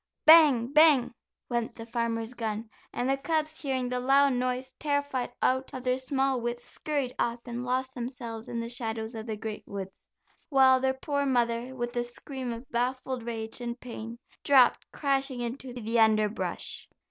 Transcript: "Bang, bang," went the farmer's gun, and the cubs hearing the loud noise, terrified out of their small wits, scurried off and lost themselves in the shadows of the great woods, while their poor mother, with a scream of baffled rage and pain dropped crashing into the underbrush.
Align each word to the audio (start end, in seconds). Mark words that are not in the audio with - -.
"Bang, 0.25 0.73
bang," 0.73 1.13
went 1.47 1.75
the 1.75 1.85
farmer's 1.85 2.33
gun, 2.33 2.67
and 2.91 3.07
the 3.07 3.17
cubs 3.17 3.61
hearing 3.61 3.87
the 3.87 3.99
loud 3.99 4.33
noise, 4.33 4.73
terrified 4.79 5.31
out 5.43 5.71
of 5.75 5.83
their 5.83 5.99
small 5.99 6.41
wits, 6.41 6.65
scurried 6.65 7.13
off 7.19 7.37
and 7.45 7.63
lost 7.63 7.93
themselves 7.93 8.47
in 8.49 8.59
the 8.59 8.67
shadows 8.67 9.13
of 9.13 9.27
the 9.27 9.37
great 9.37 9.63
woods, 9.67 9.99
while 10.49 10.79
their 10.79 10.95
poor 10.95 11.23
mother, 11.27 11.75
with 11.75 11.95
a 11.95 12.03
scream 12.03 12.51
of 12.51 12.67
baffled 12.71 13.21
rage 13.21 13.61
and 13.61 13.79
pain 13.79 14.17
dropped 14.43 14.91
crashing 14.91 15.39
into 15.39 15.71
the 15.71 15.99
underbrush. 15.99 16.89